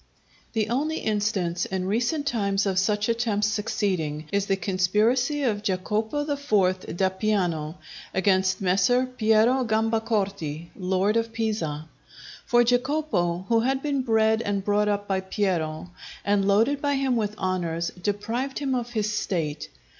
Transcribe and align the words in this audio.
The 0.53 0.67
only 0.69 0.97
instance 0.97 1.65
in 1.65 1.85
recent 1.85 2.25
times 2.25 2.65
of 2.65 2.79
such 2.79 3.07
attempts 3.07 3.49
succeeding, 3.49 4.25
is 4.31 4.47
the 4.47 4.55
conspiracy 4.55 5.43
of 5.43 5.61
Jacopo 5.61 6.21
IV. 6.21 6.87
d'Appiano 6.97 7.75
against 8.11 8.61
Messer 8.61 9.05
Piero 9.05 9.63
Gambacorti, 9.63 10.69
lord 10.75 11.17
of 11.17 11.31
Pisa. 11.31 11.87
For 12.47 12.63
Jacopo, 12.63 13.45
who 13.47 13.59
had 13.59 13.83
been 13.83 14.01
bred 14.01 14.41
and 14.41 14.65
brought 14.65 14.87
up 14.87 15.07
by 15.07 15.19
Piero, 15.19 15.91
and 16.25 16.47
loaded 16.47 16.81
by 16.81 16.95
him 16.95 17.15
with 17.15 17.37
honours, 17.37 17.91
deprived 18.01 18.57
him 18.57 18.73
of 18.73 18.93
his 18.93 19.13
State. 19.13 19.69